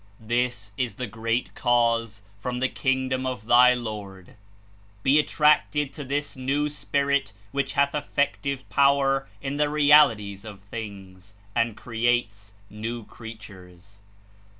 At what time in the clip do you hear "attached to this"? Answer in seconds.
5.19-6.35